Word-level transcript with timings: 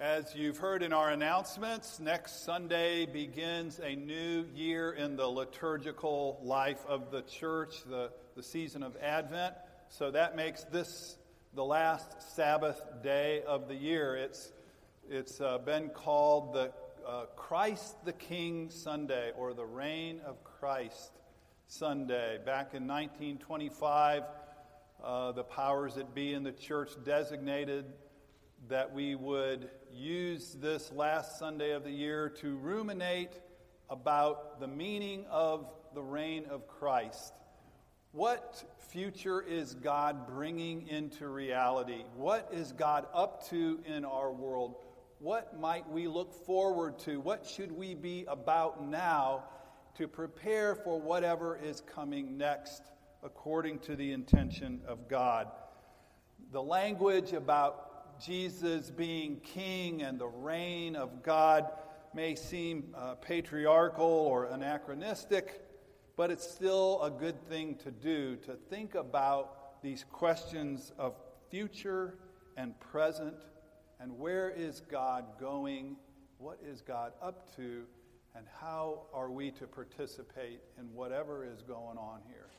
As 0.00 0.34
you've 0.34 0.56
heard 0.56 0.82
in 0.82 0.94
our 0.94 1.10
announcements, 1.10 2.00
next 2.00 2.46
Sunday 2.46 3.04
begins 3.04 3.80
a 3.80 3.94
new 3.94 4.46
year 4.54 4.92
in 4.92 5.14
the 5.14 5.26
liturgical 5.26 6.40
life 6.42 6.82
of 6.88 7.10
the 7.10 7.20
church, 7.20 7.82
the, 7.84 8.10
the 8.34 8.42
season 8.42 8.82
of 8.82 8.96
Advent. 9.02 9.52
So 9.90 10.10
that 10.10 10.36
makes 10.36 10.64
this 10.64 11.18
the 11.52 11.62
last 11.62 12.34
Sabbath 12.34 12.80
day 13.02 13.42
of 13.46 13.68
the 13.68 13.74
year. 13.74 14.16
It's, 14.16 14.52
it's 15.10 15.38
uh, 15.38 15.58
been 15.58 15.90
called 15.90 16.54
the 16.54 16.72
uh, 17.06 17.26
Christ 17.36 18.02
the 18.06 18.14
King 18.14 18.70
Sunday 18.70 19.32
or 19.36 19.52
the 19.52 19.66
Reign 19.66 20.22
of 20.24 20.42
Christ 20.44 21.12
Sunday. 21.66 22.38
Back 22.38 22.72
in 22.72 22.88
1925, 22.88 24.22
uh, 25.04 25.32
the 25.32 25.44
powers 25.44 25.96
that 25.96 26.14
be 26.14 26.32
in 26.32 26.42
the 26.42 26.52
church 26.52 26.88
designated 27.04 27.84
that 28.68 28.92
we 28.92 29.14
would 29.14 29.70
use 29.92 30.56
this 30.60 30.92
last 30.92 31.38
Sunday 31.38 31.72
of 31.72 31.84
the 31.84 31.90
year 31.90 32.28
to 32.40 32.56
ruminate 32.56 33.40
about 33.88 34.60
the 34.60 34.68
meaning 34.68 35.24
of 35.30 35.66
the 35.94 36.02
reign 36.02 36.44
of 36.50 36.68
Christ. 36.68 37.32
What 38.12 38.64
future 38.88 39.40
is 39.40 39.74
God 39.74 40.26
bringing 40.26 40.86
into 40.88 41.28
reality? 41.28 42.04
What 42.16 42.50
is 42.52 42.72
God 42.72 43.06
up 43.14 43.48
to 43.50 43.80
in 43.86 44.04
our 44.04 44.32
world? 44.32 44.76
What 45.20 45.58
might 45.58 45.88
we 45.88 46.08
look 46.08 46.32
forward 46.46 46.98
to? 47.00 47.20
What 47.20 47.46
should 47.46 47.72
we 47.72 47.94
be 47.94 48.24
about 48.28 48.86
now 48.86 49.44
to 49.96 50.08
prepare 50.08 50.74
for 50.74 51.00
whatever 51.00 51.56
is 51.56 51.82
coming 51.82 52.36
next 52.36 52.82
according 53.22 53.80
to 53.80 53.96
the 53.96 54.12
intention 54.12 54.80
of 54.86 55.08
God? 55.08 55.48
The 56.52 56.62
language 56.62 57.32
about 57.32 57.89
Jesus 58.20 58.90
being 58.90 59.40
king 59.40 60.02
and 60.02 60.18
the 60.18 60.26
reign 60.26 60.94
of 60.94 61.22
God 61.22 61.70
may 62.12 62.34
seem 62.34 62.94
uh, 62.94 63.14
patriarchal 63.14 64.04
or 64.04 64.44
anachronistic, 64.46 65.62
but 66.16 66.30
it's 66.30 66.48
still 66.48 67.02
a 67.02 67.10
good 67.10 67.40
thing 67.48 67.76
to 67.76 67.90
do 67.90 68.36
to 68.36 68.54
think 68.68 68.94
about 68.94 69.82
these 69.82 70.04
questions 70.12 70.92
of 70.98 71.14
future 71.50 72.18
and 72.56 72.78
present 72.80 73.36
and 74.00 74.18
where 74.18 74.50
is 74.50 74.80
God 74.90 75.24
going, 75.38 75.96
what 76.38 76.58
is 76.62 76.82
God 76.82 77.12
up 77.22 77.54
to, 77.56 77.84
and 78.34 78.46
how 78.60 79.02
are 79.14 79.30
we 79.30 79.50
to 79.52 79.66
participate 79.66 80.60
in 80.78 80.92
whatever 80.94 81.44
is 81.44 81.62
going 81.62 81.96
on 81.96 82.20
here. 82.26 82.50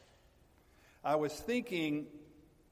I 1.03 1.15
was 1.15 1.33
thinking 1.33 2.07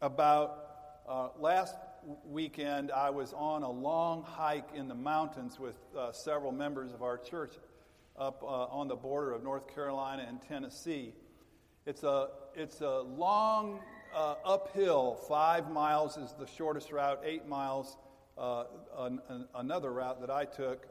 about 0.01 0.65
uh, 1.07 1.29
last 1.39 1.75
weekend, 2.25 2.91
I 2.91 3.09
was 3.09 3.33
on 3.33 3.63
a 3.63 3.69
long 3.69 4.23
hike 4.23 4.69
in 4.75 4.87
the 4.87 4.95
mountains 4.95 5.59
with 5.59 5.75
uh, 5.97 6.11
several 6.11 6.51
members 6.51 6.93
of 6.93 7.01
our 7.01 7.17
church 7.17 7.53
up 8.17 8.43
uh, 8.43 8.45
on 8.45 8.87
the 8.87 8.95
border 8.95 9.31
of 9.31 9.43
North 9.43 9.73
Carolina 9.73 10.25
and 10.27 10.41
Tennessee. 10.41 11.13
It's 11.85 12.03
a, 12.03 12.29
it's 12.55 12.81
a 12.81 12.99
long 12.99 13.79
uh, 14.13 14.35
uphill, 14.43 15.15
five 15.27 15.71
miles 15.71 16.17
is 16.17 16.33
the 16.39 16.47
shortest 16.47 16.91
route, 16.91 17.21
eight 17.23 17.47
miles, 17.47 17.97
uh, 18.37 18.65
an, 18.97 19.21
an, 19.29 19.47
another 19.55 19.91
route 19.91 20.21
that 20.21 20.29
I 20.29 20.45
took. 20.45 20.87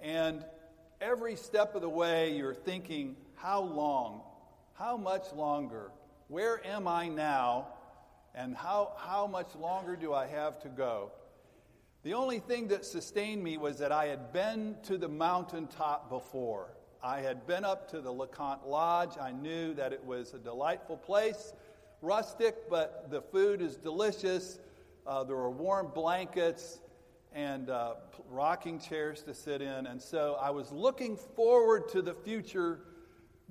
And 0.00 0.44
every 1.00 1.36
step 1.36 1.74
of 1.74 1.82
the 1.82 1.88
way, 1.88 2.36
you're 2.36 2.54
thinking, 2.54 3.16
how 3.34 3.60
long? 3.60 4.22
How 4.74 4.96
much 4.96 5.32
longer? 5.34 5.90
Where 6.28 6.64
am 6.66 6.86
I 6.86 7.08
now? 7.08 7.68
And 8.34 8.56
how, 8.56 8.92
how 8.98 9.26
much 9.26 9.54
longer 9.54 9.96
do 9.96 10.12
I 10.12 10.26
have 10.26 10.60
to 10.60 10.68
go? 10.68 11.12
The 12.02 12.14
only 12.14 12.38
thing 12.38 12.68
that 12.68 12.84
sustained 12.84 13.42
me 13.42 13.58
was 13.58 13.78
that 13.78 13.90
I 13.90 14.06
had 14.06 14.32
been 14.32 14.76
to 14.84 14.96
the 14.96 15.08
mountaintop 15.08 16.08
before. 16.08 16.70
I 17.02 17.20
had 17.20 17.46
been 17.46 17.64
up 17.64 17.90
to 17.90 18.00
the 18.00 18.12
LeConte 18.12 18.66
Lodge. 18.66 19.18
I 19.20 19.32
knew 19.32 19.74
that 19.74 19.92
it 19.92 20.04
was 20.04 20.34
a 20.34 20.38
delightful 20.38 20.96
place, 20.96 21.52
rustic, 22.00 22.68
but 22.70 23.10
the 23.10 23.20
food 23.20 23.60
is 23.60 23.76
delicious. 23.76 24.58
Uh, 25.06 25.24
there 25.24 25.36
were 25.36 25.50
warm 25.50 25.90
blankets 25.94 26.80
and 27.32 27.70
uh, 27.70 27.94
rocking 28.30 28.78
chairs 28.78 29.22
to 29.22 29.34
sit 29.34 29.62
in. 29.62 29.86
And 29.86 30.00
so 30.00 30.38
I 30.40 30.50
was 30.50 30.72
looking 30.72 31.16
forward 31.16 31.88
to 31.90 32.02
the 32.02 32.14
future 32.14 32.80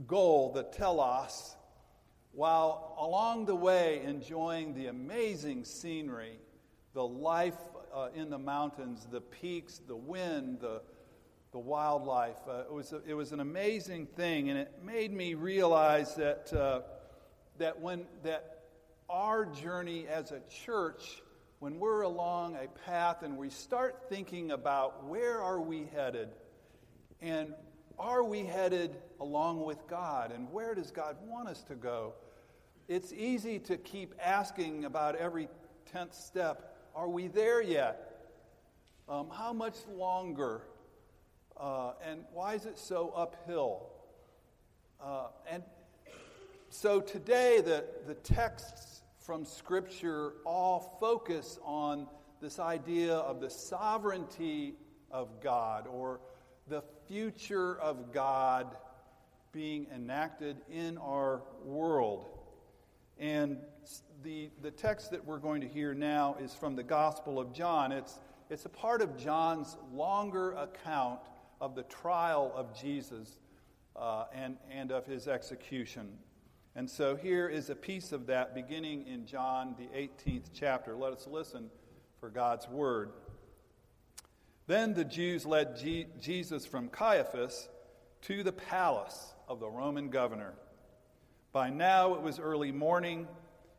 goal, 0.07 0.51
the 0.53 0.63
telos, 0.63 1.55
while 2.37 2.93
along 2.99 3.45
the 3.45 3.55
way 3.55 3.99
enjoying 4.05 4.71
the 4.75 4.85
amazing 4.85 5.65
scenery, 5.65 6.37
the 6.93 7.03
life 7.03 7.57
uh, 7.91 8.09
in 8.13 8.29
the 8.29 8.37
mountains, 8.37 9.07
the 9.09 9.19
peaks, 9.19 9.81
the 9.87 9.95
wind, 9.95 10.59
the, 10.61 10.79
the 11.51 11.57
wildlife. 11.57 12.37
Uh, 12.47 12.59
it, 12.59 12.71
was 12.71 12.93
a, 12.93 13.01
it 13.07 13.15
was 13.15 13.31
an 13.31 13.39
amazing 13.39 14.05
thing, 14.05 14.51
and 14.51 14.59
it 14.59 14.71
made 14.85 15.11
me 15.11 15.33
realize 15.33 16.13
that, 16.13 16.53
uh, 16.53 16.81
that, 17.57 17.81
when, 17.81 18.05
that 18.21 18.59
our 19.09 19.43
journey 19.43 20.05
as 20.07 20.31
a 20.31 20.41
church, 20.63 21.23
when 21.57 21.79
we're 21.79 22.01
along 22.01 22.55
a 22.55 22.67
path 22.87 23.23
and 23.23 23.35
we 23.35 23.49
start 23.49 24.03
thinking 24.09 24.51
about 24.51 25.07
where 25.07 25.41
are 25.41 25.59
we 25.59 25.89
headed, 25.91 26.29
and 27.19 27.55
are 27.97 28.23
we 28.23 28.43
headed 28.43 28.95
along 29.19 29.65
with 29.65 29.87
God, 29.87 30.31
and 30.31 30.51
where 30.51 30.75
does 30.75 30.91
God 30.91 31.17
want 31.25 31.49
us 31.49 31.63
to 31.63 31.73
go? 31.73 32.13
It's 32.87 33.11
easy 33.11 33.59
to 33.59 33.77
keep 33.77 34.15
asking 34.21 34.85
about 34.85 35.15
every 35.15 35.49
10th 35.93 36.13
step 36.13 36.73
are 36.97 37.07
we 37.07 37.27
there 37.27 37.61
yet? 37.61 38.25
Um, 39.07 39.29
how 39.29 39.53
much 39.53 39.75
longer? 39.87 40.63
Uh, 41.55 41.91
and 42.03 42.23
why 42.33 42.55
is 42.55 42.65
it 42.65 42.79
so 42.79 43.13
uphill? 43.15 43.83
Uh, 44.99 45.27
and 45.47 45.61
so 46.71 46.99
today, 46.99 47.61
the, 47.61 47.85
the 48.07 48.15
texts 48.15 49.03
from 49.19 49.45
Scripture 49.45 50.33
all 50.43 50.97
focus 50.99 51.59
on 51.63 52.07
this 52.41 52.57
idea 52.57 53.13
of 53.13 53.41
the 53.41 53.49
sovereignty 53.51 54.73
of 55.11 55.39
God 55.39 55.85
or 55.85 56.19
the 56.67 56.81
future 57.07 57.79
of 57.79 58.11
God 58.11 58.75
being 59.51 59.85
enacted 59.93 60.57
in 60.71 60.97
our 60.97 61.43
world. 61.63 62.36
And 63.19 63.57
the, 64.23 64.49
the 64.61 64.71
text 64.71 65.11
that 65.11 65.25
we're 65.25 65.39
going 65.39 65.61
to 65.61 65.67
hear 65.67 65.93
now 65.93 66.37
is 66.39 66.53
from 66.53 66.75
the 66.75 66.83
Gospel 66.83 67.39
of 67.39 67.53
John. 67.53 67.91
It's, 67.91 68.19
it's 68.49 68.65
a 68.65 68.69
part 68.69 69.01
of 69.01 69.17
John's 69.17 69.77
longer 69.93 70.51
account 70.53 71.19
of 71.59 71.75
the 71.75 71.83
trial 71.83 72.51
of 72.55 72.79
Jesus 72.79 73.39
uh, 73.95 74.25
and, 74.33 74.57
and 74.71 74.91
of 74.91 75.05
his 75.05 75.27
execution. 75.27 76.09
And 76.75 76.89
so 76.89 77.15
here 77.15 77.47
is 77.47 77.71
a 77.71 77.75
piece 77.75 78.11
of 78.11 78.27
that 78.27 78.53
beginning 78.53 79.07
in 79.07 79.25
John, 79.25 79.75
the 79.77 79.87
18th 79.97 80.49
chapter. 80.53 80.95
Let 80.95 81.13
us 81.13 81.25
listen 81.25 81.71
for 82.19 82.29
God's 82.29 82.69
word. 82.69 83.11
Then 84.67 84.93
the 84.93 85.05
Jews 85.05 85.45
led 85.45 85.77
G- 85.77 86.05
Jesus 86.21 86.65
from 86.65 86.89
Caiaphas 86.89 87.69
to 88.23 88.43
the 88.43 88.51
palace 88.51 89.33
of 89.47 89.59
the 89.59 89.69
Roman 89.69 90.09
governor. 90.09 90.53
By 91.51 91.69
now 91.69 92.13
it 92.13 92.21
was 92.21 92.39
early 92.39 92.71
morning, 92.71 93.27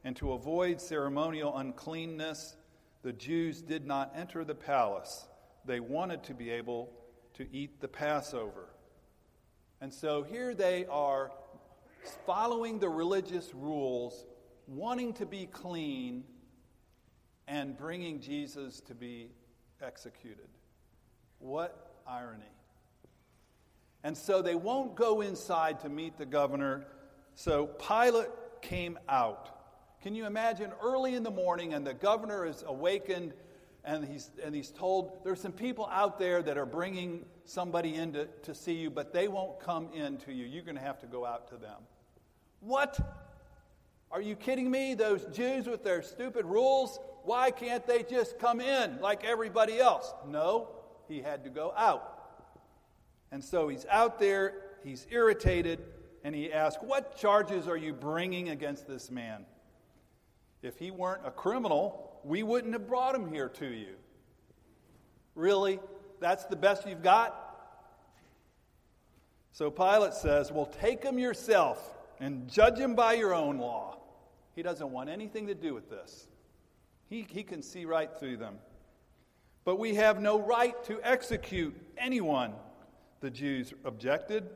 and 0.04 0.16
to 0.16 0.32
avoid 0.32 0.80
ceremonial 0.80 1.56
uncleanness, 1.56 2.56
the 3.02 3.12
Jews 3.12 3.62
did 3.62 3.86
not 3.86 4.12
enter 4.16 4.44
the 4.44 4.54
palace. 4.54 5.26
They 5.64 5.80
wanted 5.80 6.24
to 6.24 6.34
be 6.34 6.50
able 6.50 6.90
to 7.34 7.46
eat 7.52 7.80
the 7.80 7.88
Passover. 7.88 8.70
And 9.80 9.92
so 9.92 10.22
here 10.22 10.54
they 10.54 10.86
are 10.86 11.30
following 12.26 12.78
the 12.78 12.88
religious 12.88 13.54
rules, 13.54 14.24
wanting 14.66 15.12
to 15.14 15.26
be 15.26 15.46
clean, 15.46 16.24
and 17.46 17.76
bringing 17.76 18.20
Jesus 18.20 18.80
to 18.82 18.94
be 18.94 19.30
executed. 19.82 20.48
What 21.38 22.02
irony. 22.06 22.44
And 24.04 24.16
so 24.16 24.42
they 24.42 24.54
won't 24.54 24.94
go 24.96 25.20
inside 25.20 25.80
to 25.80 25.88
meet 25.88 26.16
the 26.18 26.26
governor 26.26 26.86
so 27.38 27.66
Pilate 27.66 28.30
came 28.62 28.98
out. 29.08 29.48
Can 30.02 30.16
you 30.16 30.26
imagine 30.26 30.72
early 30.82 31.14
in 31.14 31.22
the 31.22 31.30
morning 31.30 31.72
and 31.72 31.86
the 31.86 31.94
governor 31.94 32.44
is 32.44 32.64
awakened 32.66 33.32
and 33.84 34.04
he's, 34.04 34.32
and 34.42 34.52
he's 34.52 34.72
told 34.72 35.24
there's 35.24 35.40
some 35.40 35.52
people 35.52 35.88
out 35.92 36.18
there 36.18 36.42
that 36.42 36.58
are 36.58 36.66
bringing 36.66 37.24
somebody 37.44 37.94
in 37.94 38.12
to, 38.14 38.26
to 38.42 38.56
see 38.56 38.72
you, 38.72 38.90
but 38.90 39.12
they 39.12 39.28
won't 39.28 39.60
come 39.60 39.88
in 39.94 40.16
to 40.16 40.32
you. 40.32 40.46
You're 40.46 40.64
going 40.64 40.78
to 40.78 40.82
have 40.82 40.98
to 40.98 41.06
go 41.06 41.24
out 41.24 41.46
to 41.50 41.56
them. 41.56 41.76
What? 42.58 42.98
Are 44.10 44.20
you 44.20 44.34
kidding 44.34 44.68
me? 44.68 44.94
Those 44.94 45.24
Jews 45.26 45.68
with 45.68 45.84
their 45.84 46.02
stupid 46.02 46.44
rules, 46.44 46.98
why 47.22 47.52
can't 47.52 47.86
they 47.86 48.02
just 48.02 48.40
come 48.40 48.60
in 48.60 49.00
like 49.00 49.24
everybody 49.24 49.78
else? 49.78 50.12
No, 50.26 50.70
he 51.06 51.22
had 51.22 51.44
to 51.44 51.50
go 51.50 51.72
out. 51.76 52.20
And 53.30 53.44
so 53.44 53.68
he's 53.68 53.86
out 53.86 54.18
there, 54.18 54.54
he's 54.82 55.06
irritated, 55.08 55.84
and 56.24 56.34
he 56.34 56.52
asked, 56.52 56.82
What 56.82 57.16
charges 57.16 57.68
are 57.68 57.76
you 57.76 57.92
bringing 57.92 58.50
against 58.50 58.86
this 58.86 59.10
man? 59.10 59.44
If 60.62 60.78
he 60.78 60.90
weren't 60.90 61.26
a 61.26 61.30
criminal, 61.30 62.20
we 62.24 62.42
wouldn't 62.42 62.72
have 62.72 62.88
brought 62.88 63.14
him 63.14 63.32
here 63.32 63.48
to 63.48 63.66
you. 63.66 63.94
Really? 65.34 65.78
That's 66.20 66.44
the 66.46 66.56
best 66.56 66.86
you've 66.86 67.02
got? 67.02 67.44
So 69.52 69.70
Pilate 69.70 70.14
says, 70.14 70.52
Well, 70.52 70.66
take 70.66 71.02
him 71.02 71.18
yourself 71.18 71.96
and 72.20 72.48
judge 72.48 72.78
him 72.78 72.94
by 72.94 73.14
your 73.14 73.34
own 73.34 73.58
law. 73.58 73.98
He 74.54 74.62
doesn't 74.62 74.90
want 74.90 75.08
anything 75.08 75.46
to 75.46 75.54
do 75.54 75.74
with 75.74 75.88
this. 75.88 76.26
He, 77.08 77.26
he 77.28 77.42
can 77.42 77.62
see 77.62 77.84
right 77.84 78.10
through 78.18 78.38
them. 78.38 78.58
But 79.64 79.78
we 79.78 79.94
have 79.94 80.20
no 80.20 80.40
right 80.40 80.82
to 80.84 81.00
execute 81.02 81.74
anyone, 81.96 82.52
the 83.20 83.30
Jews 83.30 83.72
objected. 83.84 84.48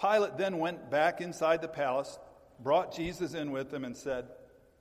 Pilate 0.00 0.36
then 0.36 0.58
went 0.58 0.90
back 0.90 1.20
inside 1.20 1.62
the 1.62 1.68
palace, 1.68 2.18
brought 2.60 2.94
Jesus 2.94 3.34
in 3.34 3.52
with 3.52 3.72
him, 3.72 3.84
and 3.84 3.96
said, 3.96 4.26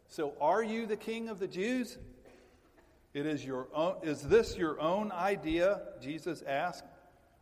So 0.07 0.33
are 0.41 0.63
you 0.63 0.85
the 0.85 0.97
king 0.97 1.29
of 1.29 1.39
the 1.39 1.47
Jews? 1.47 1.97
It 3.13 3.27
is, 3.27 3.45
your 3.45 3.67
own, 3.73 3.97
is 4.01 4.23
this 4.23 4.57
your 4.57 4.79
own 4.81 5.11
idea? 5.11 5.81
Jesus 6.01 6.41
asked. 6.47 6.83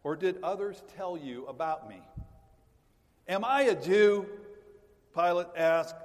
Or 0.03 0.15
did 0.15 0.41
others 0.43 0.81
tell 0.97 1.17
you 1.17 1.45
about 1.45 1.87
me? 1.87 2.01
Am 3.27 3.45
I 3.45 3.63
a 3.63 3.75
Jew? 3.75 4.25
Pilate 5.13 5.47
asked. 5.55 5.95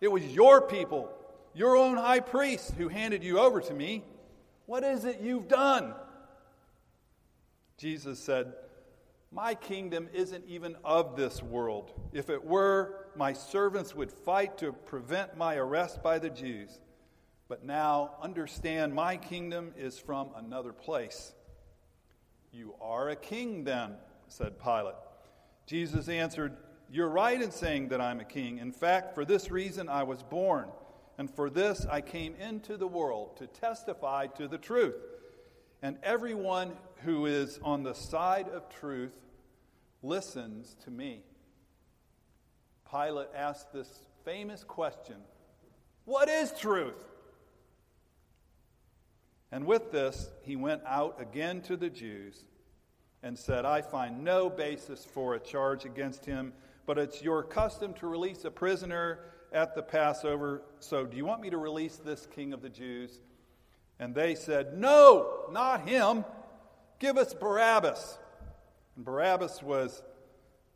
It 0.00 0.10
was 0.10 0.24
your 0.24 0.62
people, 0.62 1.10
your 1.52 1.76
own 1.76 1.96
high 1.96 2.20
priest, 2.20 2.74
who 2.78 2.88
handed 2.88 3.22
you 3.22 3.38
over 3.38 3.60
to 3.60 3.74
me. 3.74 4.04
What 4.66 4.84
is 4.84 5.04
it 5.04 5.20
you've 5.20 5.48
done? 5.48 5.92
Jesus 7.76 8.18
said, 8.18 8.52
My 9.32 9.54
kingdom 9.54 10.08
isn't 10.12 10.44
even 10.48 10.76
of 10.84 11.14
this 11.14 11.40
world. 11.40 11.92
If 12.12 12.30
it 12.30 12.44
were, 12.44 13.06
my 13.14 13.32
servants 13.32 13.94
would 13.94 14.10
fight 14.10 14.58
to 14.58 14.72
prevent 14.72 15.36
my 15.36 15.54
arrest 15.54 16.02
by 16.02 16.18
the 16.18 16.30
Jews. 16.30 16.80
But 17.46 17.64
now 17.64 18.16
understand 18.20 18.92
my 18.92 19.16
kingdom 19.16 19.72
is 19.76 19.98
from 19.98 20.30
another 20.36 20.72
place. 20.72 21.32
You 22.52 22.74
are 22.80 23.10
a 23.10 23.16
king, 23.16 23.62
then, 23.62 23.94
said 24.26 24.60
Pilate. 24.60 24.96
Jesus 25.64 26.08
answered, 26.08 26.56
You're 26.90 27.08
right 27.08 27.40
in 27.40 27.52
saying 27.52 27.90
that 27.90 28.00
I'm 28.00 28.18
a 28.18 28.24
king. 28.24 28.58
In 28.58 28.72
fact, 28.72 29.14
for 29.14 29.24
this 29.24 29.48
reason 29.48 29.88
I 29.88 30.02
was 30.02 30.24
born, 30.24 30.68
and 31.18 31.30
for 31.30 31.48
this 31.48 31.86
I 31.88 32.00
came 32.00 32.34
into 32.34 32.76
the 32.76 32.88
world 32.88 33.36
to 33.36 33.46
testify 33.46 34.26
to 34.26 34.48
the 34.48 34.58
truth. 34.58 34.96
And 35.82 35.98
everyone 36.02 36.72
who 37.04 37.26
is 37.26 37.58
on 37.62 37.82
the 37.82 37.94
side 37.94 38.48
of 38.48 38.68
truth 38.68 39.12
listens 40.02 40.76
to 40.84 40.90
me. 40.90 41.22
Pilate 42.90 43.28
asked 43.34 43.72
this 43.72 44.06
famous 44.24 44.64
question 44.64 45.16
What 46.04 46.28
is 46.28 46.52
truth? 46.52 46.94
And 49.52 49.66
with 49.66 49.90
this, 49.90 50.30
he 50.42 50.54
went 50.54 50.82
out 50.86 51.20
again 51.20 51.60
to 51.62 51.76
the 51.76 51.90
Jews 51.90 52.44
and 53.22 53.38
said, 53.38 53.64
I 53.64 53.82
find 53.82 54.22
no 54.24 54.48
basis 54.48 55.04
for 55.04 55.34
a 55.34 55.40
charge 55.40 55.84
against 55.84 56.24
him, 56.24 56.52
but 56.86 56.98
it's 56.98 57.22
your 57.22 57.42
custom 57.42 57.92
to 57.94 58.06
release 58.06 58.44
a 58.44 58.50
prisoner 58.50 59.18
at 59.52 59.74
the 59.74 59.82
Passover. 59.82 60.62
So 60.78 61.04
do 61.04 61.16
you 61.16 61.24
want 61.24 61.42
me 61.42 61.50
to 61.50 61.58
release 61.58 61.96
this 61.96 62.26
king 62.26 62.52
of 62.52 62.62
the 62.62 62.68
Jews? 62.68 63.20
And 63.98 64.14
they 64.14 64.34
said, 64.34 64.78
No, 64.78 65.46
not 65.50 65.86
him. 65.86 66.24
Give 67.00 67.16
us 67.16 67.32
Barabbas. 67.32 68.18
And 68.94 69.04
Barabbas 69.04 69.62
was 69.62 70.02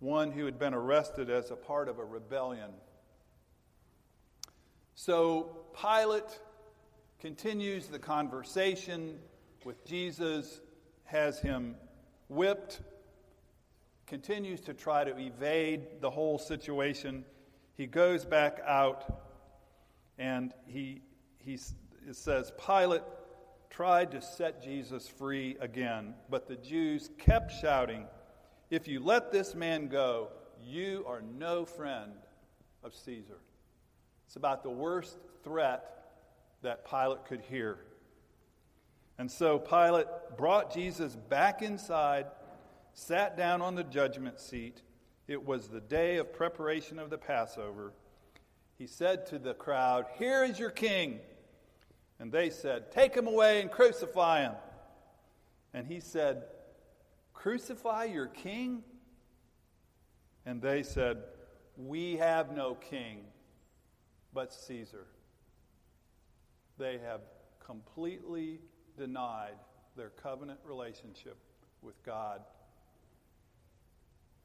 one 0.01 0.33
who 0.33 0.47
had 0.47 0.59
been 0.59 0.75
arrested 0.75 1.29
as 1.29 1.51
a 1.51 1.57
part 1.57 1.89
of 1.89 1.99
a 1.99 2.05
rebellion. 2.05 2.71
So 4.95 5.67
Pilate 5.79 6.41
continues 7.21 7.89
the 7.89 7.99
conversation 7.99 9.19
with 9.65 9.85
Jesus, 9.85 10.61
has 11.05 11.39
him 11.39 11.77
whipped, 12.29 12.81
continues 14.07 14.63
to 14.63 14.73
try 14.73 15.05
to 15.05 15.19
evade 15.19 16.01
the 16.01 16.11
whole 16.11 16.39
situation. 16.39 17.25
He 17.77 17.87
goes 17.87 18.25
back 18.25 18.61
out 18.67 19.23
and 20.19 20.55
he, 20.67 21.03
he 21.39 21.59
says, 22.13 22.51
Pilate 22.65 23.03
tried 23.75 24.13
to 24.13 24.23
set 24.23 24.63
Jesus 24.63 25.09
free 25.09 25.57
again, 25.59 26.15
but 26.31 26.47
the 26.47 26.55
Jews 26.55 27.11
kept 27.19 27.51
shouting, 27.51 28.07
If 28.71 28.87
you 28.87 29.01
let 29.01 29.33
this 29.33 29.57
man 29.57 29.89
go, 29.89 30.29
you 30.63 31.05
are 31.09 31.21
no 31.21 31.65
friend 31.65 32.13
of 32.85 32.95
Caesar. 32.95 33.39
It's 34.27 34.37
about 34.37 34.63
the 34.63 34.71
worst 34.71 35.17
threat 35.43 36.05
that 36.63 36.89
Pilate 36.89 37.25
could 37.25 37.41
hear. 37.41 37.79
And 39.19 39.29
so 39.29 39.59
Pilate 39.59 40.07
brought 40.37 40.73
Jesus 40.73 41.17
back 41.17 41.61
inside, 41.61 42.27
sat 42.93 43.37
down 43.37 43.61
on 43.61 43.75
the 43.75 43.85
judgment 43.85 44.39
seat. 44.39 44.83
It 45.27 45.45
was 45.45 45.67
the 45.67 45.81
day 45.81 46.19
of 46.19 46.33
preparation 46.33 47.01
of 47.01 47.11
the 47.11 47.19
Passover. 47.19 47.93
He 48.79 48.87
said 48.87 49.27
to 49.27 49.39
the 49.41 49.55
crowd, 49.55 50.07
Here 50.17 50.45
is 50.45 50.61
your 50.61 50.71
king. 50.71 51.19
And 52.19 52.31
they 52.31 52.51
said, 52.51 52.93
Take 52.93 53.15
him 53.15 53.27
away 53.27 53.61
and 53.61 53.71
crucify 53.71 54.43
him. 54.43 54.55
And 55.73 55.87
he 55.87 56.01
said, 56.01 56.45
Crucify 57.33 58.05
your 58.05 58.29
king? 58.29 58.83
And 60.47 60.63
they 60.63 60.83
said, 60.83 61.19
We 61.77 62.17
have 62.17 62.55
no 62.55 62.75
king 62.75 63.21
but 64.33 64.53
Caesar 64.53 65.07
they 66.79 66.99
have 66.99 67.21
completely 67.65 68.61
denied 68.99 69.55
their 69.97 70.11
covenant 70.11 70.59
relationship 70.65 71.37
with 71.83 72.03
God. 72.05 72.41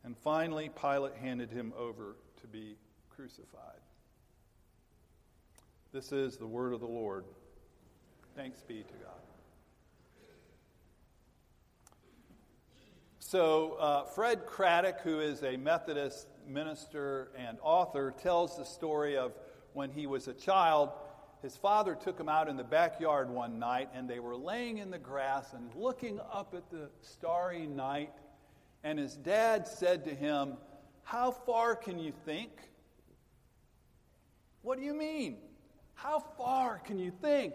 And 0.03 0.17
finally, 0.17 0.69
Pilate 0.79 1.15
handed 1.15 1.51
him 1.51 1.73
over 1.77 2.15
to 2.41 2.47
be 2.47 2.77
crucified. 3.09 3.81
This 5.91 6.11
is 6.11 6.37
the 6.37 6.47
word 6.47 6.73
of 6.73 6.79
the 6.79 6.87
Lord. 6.87 7.25
Thanks 8.39 8.61
be 8.61 8.83
to 8.83 8.93
God. 9.03 9.19
So, 13.19 13.73
uh, 13.73 14.05
Fred 14.05 14.45
Craddock, 14.45 15.01
who 15.01 15.19
is 15.19 15.43
a 15.43 15.57
Methodist 15.57 16.25
minister 16.47 17.31
and 17.37 17.57
author, 17.61 18.13
tells 18.17 18.55
the 18.55 18.63
story 18.63 19.17
of 19.17 19.33
when 19.73 19.91
he 19.91 20.07
was 20.07 20.29
a 20.29 20.33
child 20.33 20.91
his 21.41 21.57
father 21.57 21.95
took 21.95 22.17
him 22.17 22.29
out 22.29 22.47
in 22.47 22.55
the 22.55 22.63
backyard 22.63 23.29
one 23.29 23.59
night, 23.59 23.89
and 23.93 24.09
they 24.09 24.21
were 24.21 24.37
laying 24.37 24.77
in 24.77 24.89
the 24.89 24.97
grass 24.97 25.51
and 25.51 25.69
looking 25.75 26.21
up 26.31 26.53
at 26.55 26.69
the 26.71 26.89
starry 27.01 27.67
night. 27.67 28.13
And 28.85 28.97
his 28.97 29.17
dad 29.17 29.67
said 29.67 30.05
to 30.05 30.15
him, 30.15 30.53
How 31.03 31.31
far 31.31 31.75
can 31.75 31.99
you 31.99 32.13
think? 32.23 32.51
What 34.61 34.79
do 34.79 34.85
you 34.85 34.93
mean? 34.93 35.39
How 35.93 36.21
far 36.37 36.79
can 36.79 36.99
you 36.99 37.11
think? 37.11 37.53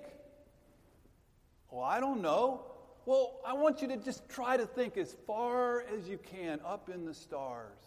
Well, 1.75 1.85
I 1.85 1.99
don't 1.99 2.23
know. 2.23 2.61
Well, 3.05 3.41
I 3.45 3.53
want 3.55 3.83
you 3.83 3.89
to 3.89 3.97
just 3.97 4.29
try 4.29 4.57
to 4.57 4.65
think 4.65 4.97
as 4.97 5.17
far 5.27 5.81
as 5.93 6.09
you 6.09 6.19
can 6.19 6.61
up 6.65 6.89
in 6.89 7.05
the 7.05 7.13
stars. 7.13 7.81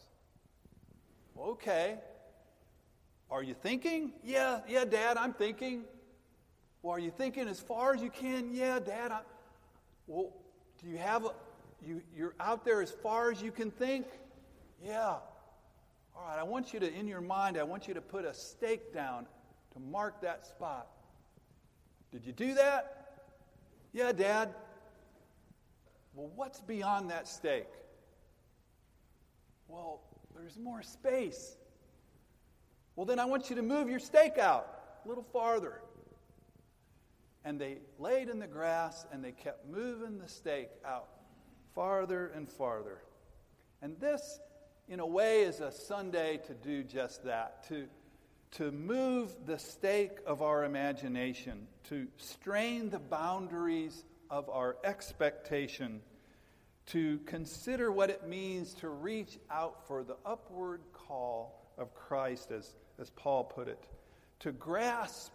Okay. 1.39 1.96
Are 3.32 3.41
you 3.41 3.53
thinking? 3.53 4.12
Yeah, 4.25 4.60
yeah, 4.67 4.84
Dad, 4.84 5.15
I'm 5.15 5.32
thinking. 5.32 5.86
Well, 6.82 6.96
are 6.96 7.00
you 7.00 7.12
thinking 7.12 7.48
as 7.48 7.62
far 7.62 7.94
as 7.94 8.01
you 8.01 8.10
can? 8.10 8.53
Yeah, 8.53 8.79
Dad. 8.79 9.13
I, 9.13 9.22
well, 10.06 10.34
do 10.84 10.89
you 10.89 10.98
have 10.98 11.24
a, 11.24 11.29
you, 11.82 12.01
you're 12.13 12.36
out 12.41 12.65
there 12.65 12.82
as 12.82 12.91
far 12.91 13.32
as 13.32 13.41
you 13.41 13.53
can 13.53 13.72
think? 13.72 14.06
Yeah. 14.84 15.15
All 16.13 16.27
right, 16.27 16.38
I 16.38 16.44
want 16.44 16.74
you 16.74 16.82
to, 16.82 16.94
in 16.94 17.08
your 17.08 17.22
mind, 17.22 17.58
I 17.58 17.63
want 17.63 17.88
you 17.88 17.94
to 17.94 18.01
put 18.01 18.25
a 18.25 18.34
stake 18.34 18.94
down 18.94 19.27
to 19.72 19.79
mark 19.79 20.22
that 20.24 20.46
spot. 20.46 20.88
Did 22.12 22.25
you 22.25 22.34
do 22.34 22.53
that? 22.56 22.97
Yeah, 23.98 24.12
Dad. 24.12 24.54
Well, 26.13 26.30
what's 26.36 26.62
beyond 26.62 27.10
that 27.10 27.27
stake? 27.27 27.74
Well, 29.68 30.04
there's 30.36 30.56
more 30.60 30.84
space. 30.84 31.58
Well, 32.96 33.08
then 33.08 33.18
I 33.18 33.25
want 33.25 33.50
you 33.50 33.56
to 33.56 33.63
move 33.63 33.89
your 33.89 33.98
stake 33.98 34.38
out 34.38 34.68
a 35.04 35.08
little 35.08 35.25
farther. 35.34 35.82
And 37.44 37.60
they 37.60 37.80
laid 37.98 38.30
in 38.30 38.38
the 38.38 38.46
grass 38.46 39.08
and 39.12 39.24
they 39.24 39.32
kept 39.32 39.68
moving 39.68 40.20
the 40.20 40.27
stake 40.27 40.70
out 40.86 41.08
farther 41.74 42.27
and 42.36 42.48
farther. 42.48 43.00
And 43.82 44.00
this, 44.00 44.39
in 44.88 45.00
a 45.00 45.08
way, 45.08 45.42
is 45.42 45.60
a 45.60 45.72
Sunday 45.72 46.39
to 46.46 46.54
do 46.54 46.84
just 46.84 47.24
that 47.24 47.68
to, 47.70 47.88
to 48.51 48.72
move 48.72 49.36
the 49.46 49.60
stake 49.60 50.18
of 50.25 50.42
our 50.42 50.63
imagination, 50.63 51.68
to 51.89 52.08
strain 52.18 52.89
the 52.89 53.00
boundaries 53.00 54.04
of 54.30 54.50
our 54.50 54.77
expectation, 54.84 56.01
to 56.88 57.20
consider 57.25 57.92
what 57.92 58.10
it 58.10 58.27
means 58.27 58.74
to 58.75 58.89
reach 58.89 59.38
out 59.51 59.86
for 59.88 60.04
the 60.04 60.16
upward 60.25 60.82
call 60.94 61.74
of 61.77 61.94
Christ, 61.94 62.51
as 62.51 62.75
as 63.00 63.10
Paul 63.12 63.44
put 63.44 63.68
it, 63.68 63.84
to 64.39 64.51
grasp 64.51 65.32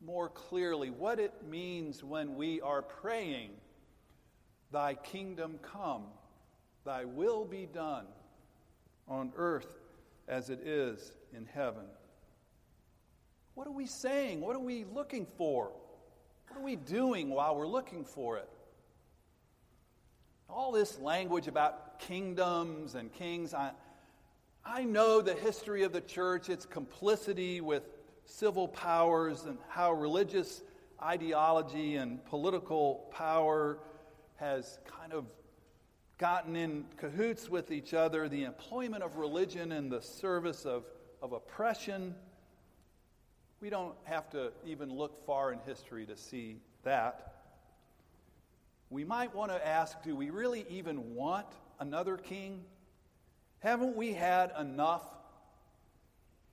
more 0.00 0.28
clearly 0.28 0.90
what 0.90 1.18
it 1.18 1.32
means 1.48 2.04
when 2.04 2.36
we 2.36 2.60
are 2.60 2.82
praying, 2.82 3.50
Thy 4.72 4.94
kingdom 4.94 5.58
come, 5.62 6.04
Thy 6.84 7.04
will 7.04 7.44
be 7.44 7.66
done 7.66 8.06
on 9.08 9.32
earth 9.36 9.80
as 10.28 10.50
it 10.50 10.60
is 10.60 11.12
in 11.34 11.46
heaven. 11.46 11.86
What 13.56 13.66
are 13.66 13.72
we 13.72 13.86
saying? 13.86 14.42
What 14.42 14.54
are 14.54 14.60
we 14.60 14.84
looking 14.84 15.26
for? 15.38 15.72
What 16.48 16.60
are 16.60 16.62
we 16.62 16.76
doing 16.76 17.30
while 17.30 17.56
we're 17.56 17.66
looking 17.66 18.04
for 18.04 18.36
it? 18.36 18.50
All 20.50 20.72
this 20.72 20.98
language 20.98 21.48
about 21.48 21.98
kingdoms 21.98 22.96
and 22.96 23.10
kings, 23.10 23.54
I, 23.54 23.70
I 24.62 24.84
know 24.84 25.22
the 25.22 25.32
history 25.32 25.84
of 25.84 25.94
the 25.94 26.02
church, 26.02 26.50
its 26.50 26.66
complicity 26.66 27.62
with 27.62 27.82
civil 28.26 28.68
powers, 28.68 29.44
and 29.44 29.56
how 29.68 29.94
religious 29.94 30.62
ideology 31.02 31.96
and 31.96 32.22
political 32.26 33.08
power 33.10 33.78
has 34.34 34.80
kind 34.84 35.14
of 35.14 35.24
gotten 36.18 36.56
in 36.56 36.84
cahoots 36.98 37.48
with 37.48 37.70
each 37.70 37.94
other, 37.94 38.28
the 38.28 38.44
employment 38.44 39.02
of 39.02 39.16
religion 39.16 39.72
in 39.72 39.88
the 39.88 40.02
service 40.02 40.66
of, 40.66 40.84
of 41.22 41.32
oppression. 41.32 42.14
We 43.60 43.70
don't 43.70 43.94
have 44.04 44.28
to 44.30 44.52
even 44.66 44.94
look 44.94 45.24
far 45.24 45.52
in 45.52 45.58
history 45.60 46.04
to 46.06 46.16
see 46.16 46.58
that. 46.84 47.34
We 48.90 49.04
might 49.04 49.34
want 49.34 49.50
to 49.50 49.66
ask 49.66 50.02
do 50.02 50.14
we 50.14 50.30
really 50.30 50.66
even 50.68 51.14
want 51.14 51.46
another 51.80 52.16
king? 52.16 52.64
Haven't 53.60 53.96
we 53.96 54.12
had 54.12 54.52
enough? 54.58 55.02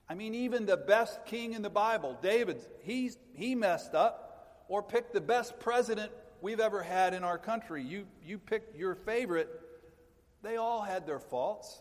I 0.08 0.14
mean, 0.14 0.34
even 0.34 0.66
the 0.66 0.76
best 0.76 1.24
king 1.26 1.52
in 1.52 1.62
the 1.62 1.70
Bible, 1.70 2.18
David, 2.22 2.60
he's, 2.82 3.16
he 3.34 3.54
messed 3.54 3.94
up 3.94 4.64
or 4.68 4.82
picked 4.82 5.12
the 5.12 5.20
best 5.20 5.58
president 5.60 6.10
we've 6.40 6.60
ever 6.60 6.82
had 6.82 7.14
in 7.14 7.24
our 7.24 7.38
country. 7.38 7.82
You, 7.82 8.06
you 8.24 8.38
picked 8.38 8.76
your 8.76 8.94
favorite. 8.94 9.48
They 10.42 10.56
all 10.56 10.82
had 10.82 11.06
their 11.06 11.18
faults. 11.18 11.80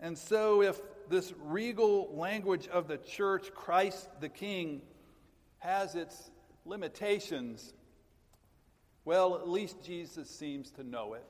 And 0.00 0.16
so, 0.16 0.62
if 0.62 0.80
this 1.10 1.34
regal 1.42 2.08
language 2.16 2.68
of 2.68 2.86
the 2.86 2.96
church, 2.96 3.52
Christ 3.52 4.08
the 4.20 4.28
King, 4.28 4.80
has 5.58 5.96
its 5.96 6.30
limitations, 6.64 7.74
well, 9.04 9.34
at 9.34 9.48
least 9.48 9.82
Jesus 9.82 10.30
seems 10.30 10.70
to 10.72 10.84
know 10.84 11.14
it. 11.14 11.24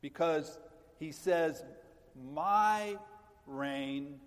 Because 0.00 0.58
he 0.98 1.10
says, 1.10 1.64
My 2.32 2.96
reign 3.46 4.20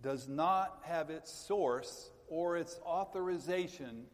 does 0.00 0.28
not 0.28 0.78
have 0.82 1.10
its 1.10 1.32
source 1.32 2.10
or 2.28 2.56
its 2.56 2.78
authorization 2.86 4.04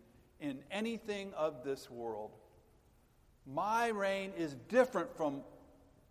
in 0.41 0.61
anything 0.71 1.35
of 1.35 1.63
this 1.63 1.91
world. 1.91 2.31
My 3.47 3.89
reign 3.89 4.33
is 4.39 4.55
different 4.69 5.15
from 5.15 5.43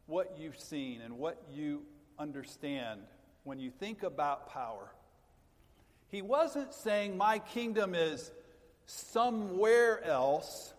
what 0.06 0.38
you've 0.38 0.60
seen 0.60 1.02
and 1.02 1.18
what 1.18 1.42
you 1.52 1.82
understand 2.22 3.02
when 3.44 3.60
you 3.60 3.72
think 3.72 4.04
about 4.04 4.48
power. 4.48 4.94
He 6.08 6.22
wasn't 6.22 6.74
saying, 6.74 7.18
My 7.18 7.40
kingdom 7.40 7.96
is 7.96 8.32
somewhere 8.86 10.04
else 10.04 10.74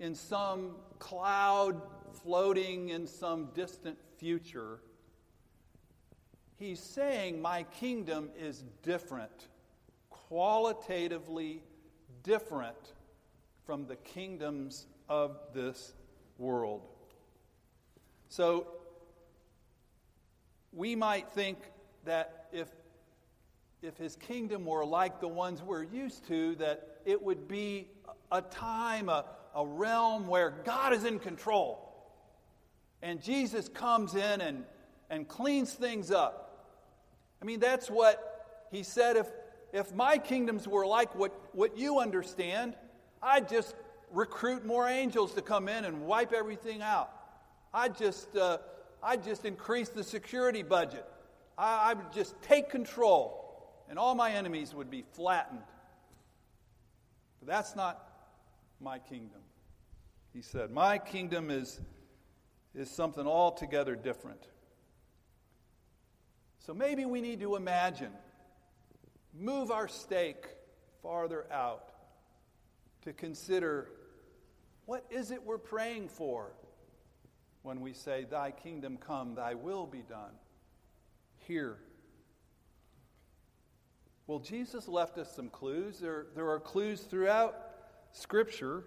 in 0.00 0.14
some 0.14 0.76
cloud 0.98 1.82
floating 2.22 2.88
in 2.88 3.06
some 3.06 3.50
distant 3.54 3.98
future. 4.16 4.78
He's 6.58 6.80
saying, 6.80 7.42
My 7.42 7.64
kingdom 7.64 8.30
is 8.38 8.64
different, 8.82 9.48
qualitatively 10.08 11.62
different 12.22 12.94
from 13.66 13.86
the 13.86 13.96
kingdoms 13.96 14.86
of 15.08 15.36
this 15.52 15.92
world. 16.38 16.82
So, 18.28 18.66
we 20.76 20.94
might 20.94 21.32
think 21.32 21.58
that 22.04 22.46
if, 22.52 22.68
if 23.82 23.96
his 23.96 24.14
kingdom 24.16 24.66
were 24.66 24.84
like 24.84 25.20
the 25.20 25.28
ones 25.28 25.62
we're 25.62 25.82
used 25.82 26.28
to, 26.28 26.54
that 26.56 27.00
it 27.06 27.20
would 27.20 27.48
be 27.48 27.88
a 28.30 28.42
time, 28.42 29.08
a, 29.08 29.24
a 29.54 29.66
realm 29.66 30.26
where 30.26 30.50
God 30.50 30.92
is 30.92 31.04
in 31.04 31.18
control. 31.18 31.82
And 33.02 33.22
Jesus 33.22 33.68
comes 33.68 34.14
in 34.14 34.40
and, 34.42 34.64
and 35.08 35.26
cleans 35.26 35.72
things 35.72 36.10
up. 36.10 36.68
I 37.40 37.46
mean, 37.46 37.58
that's 37.58 37.90
what 37.90 38.66
he 38.70 38.82
said. 38.82 39.16
If, 39.16 39.28
if 39.72 39.94
my 39.94 40.18
kingdoms 40.18 40.68
were 40.68 40.86
like 40.86 41.14
what, 41.14 41.32
what 41.52 41.78
you 41.78 42.00
understand, 42.00 42.74
I'd 43.22 43.48
just 43.48 43.74
recruit 44.12 44.66
more 44.66 44.86
angels 44.88 45.32
to 45.34 45.42
come 45.42 45.68
in 45.68 45.86
and 45.86 46.02
wipe 46.02 46.32
everything 46.32 46.82
out. 46.82 47.10
I'd 47.72 47.96
just, 47.96 48.36
uh, 48.36 48.58
I'd 49.06 49.22
just 49.22 49.44
increase 49.44 49.88
the 49.88 50.02
security 50.02 50.64
budget. 50.64 51.06
I, 51.56 51.90
I 51.90 51.94
would 51.94 52.12
just 52.12 52.34
take 52.42 52.70
control, 52.70 53.84
and 53.88 54.00
all 54.00 54.16
my 54.16 54.32
enemies 54.32 54.74
would 54.74 54.90
be 54.90 55.04
flattened. 55.12 55.62
But 57.38 57.46
that's 57.46 57.76
not 57.76 58.04
my 58.80 58.98
kingdom. 58.98 59.42
He 60.34 60.42
said, 60.42 60.72
My 60.72 60.98
kingdom 60.98 61.52
is, 61.52 61.80
is 62.74 62.90
something 62.90 63.28
altogether 63.28 63.94
different. 63.94 64.48
So 66.58 66.74
maybe 66.74 67.04
we 67.04 67.20
need 67.20 67.38
to 67.42 67.54
imagine, 67.54 68.10
move 69.38 69.70
our 69.70 69.86
stake 69.86 70.46
farther 71.00 71.46
out 71.52 71.92
to 73.02 73.12
consider 73.12 73.86
what 74.84 75.04
is 75.10 75.30
it 75.30 75.44
we're 75.44 75.58
praying 75.58 76.08
for 76.08 76.50
when 77.66 77.80
we 77.80 77.92
say, 77.92 78.24
Thy 78.30 78.52
kingdom 78.52 78.96
come, 78.96 79.34
Thy 79.34 79.54
will 79.54 79.86
be 79.86 80.02
done 80.08 80.30
here. 81.38 81.78
Well, 84.28 84.38
Jesus 84.38 84.86
left 84.86 85.18
us 85.18 85.34
some 85.34 85.48
clues. 85.48 85.98
There, 85.98 86.26
there 86.36 86.48
are 86.48 86.60
clues 86.60 87.00
throughout 87.00 87.56
Scripture 88.12 88.84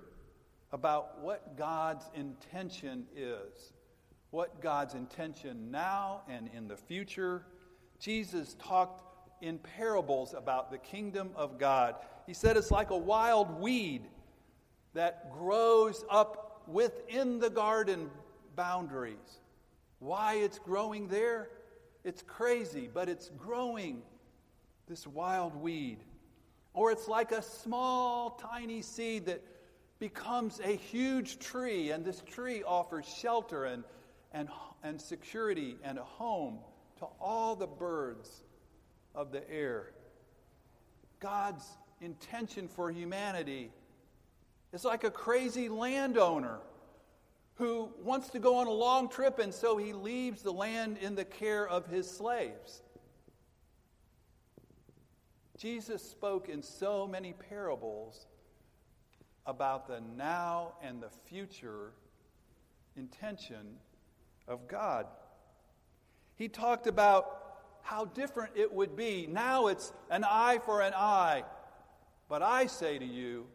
about 0.72 1.20
what 1.20 1.58
God's 1.58 2.10
intention 2.16 3.06
is, 3.14 3.74
what 4.32 4.62
God's 4.62 4.94
intention 4.94 5.72
now 5.72 6.22
and 6.30 6.50
in 6.56 6.70
the 6.70 6.78
future. 6.78 7.44
Jesus 8.00 8.56
talked 8.62 9.04
in 9.42 9.58
parables 9.58 10.34
about 10.34 10.72
the 10.72 10.78
kingdom 10.78 11.32
of 11.36 11.60
God. 11.60 11.96
He 12.26 12.34
said 12.34 12.56
it's 12.56 12.72
like 12.72 12.92
a 12.92 12.98
wild 12.98 13.60
weed 13.60 14.04
that 14.94 15.34
grows 15.34 16.06
up 16.10 16.64
within 16.68 17.40
the 17.40 17.50
garden 17.50 18.10
boundaries. 18.56 19.40
Why 20.00 20.36
it's 20.36 20.60
growing 20.60 21.08
there? 21.08 21.50
It's 22.04 22.22
crazy, 22.22 22.90
but 22.92 23.10
it's 23.10 23.30
growing, 23.38 24.02
this 24.88 25.06
wild 25.06 25.56
weed. 25.56 26.00
Or 26.74 26.92
it's 26.92 27.08
like 27.08 27.32
a 27.32 27.42
small, 27.42 28.32
tiny 28.32 28.82
seed 28.82 29.26
that 29.26 29.44
becomes 30.00 30.62
a 30.64 30.76
huge 30.76 31.40
tree, 31.40 31.92
and 31.92 32.06
this 32.06 32.22
tree 32.26 32.64
offers 32.64 33.06
shelter 33.06 33.66
and, 33.66 33.84
and, 34.32 34.48
and 34.84 35.02
security 35.02 35.76
and 35.84 35.98
a 35.98 36.04
home 36.04 36.60
to 37.00 37.06
all 37.20 37.56
the 37.56 37.68
birds 37.68 38.44
of 39.14 39.32
the 39.32 39.50
air. 39.52 39.92
God's 41.20 41.66
intention 42.02 42.70
for 42.70 42.90
humanity 42.90 43.72
is 44.72 44.86
like 44.86 45.04
a 45.04 45.12
crazy 45.12 45.68
landowner 45.68 46.60
who 47.60 47.90
wants 48.02 48.30
to 48.30 48.40
go 48.40 48.56
on 48.56 48.68
a 48.68 48.72
long 48.72 49.10
trip, 49.10 49.38
and 49.38 49.54
so 49.54 49.76
he 49.76 49.92
leaves 49.92 50.42
the 50.42 50.52
land 50.52 50.98
in 50.98 51.14
the 51.14 51.26
care 51.26 51.68
of 51.68 51.86
his 51.88 52.10
slaves. 52.10 52.82
Jesus 55.58 56.02
spoke 56.02 56.48
in 56.48 56.64
so 56.64 57.06
many 57.06 57.34
parables 57.34 58.28
about 59.46 59.88
the 59.90 60.02
now 60.16 60.72
and 60.82 61.04
the 61.04 61.10
future 61.28 61.92
intention 62.96 63.76
of 64.48 64.70
God. 64.70 65.06
He 66.38 66.48
talked 66.48 66.88
about 66.88 67.58
how 67.82 68.06
different 68.06 68.54
it 68.56 68.74
would 68.74 68.96
be. 68.96 69.28
Now 69.30 69.68
it's 69.68 69.92
an 70.10 70.24
eye 70.24 70.60
for 70.64 70.82
an 70.82 70.94
eye. 70.96 71.44
But 72.30 72.42
I 72.42 72.68
say 72.68 72.98
to 73.00 73.06
you, 73.06 73.48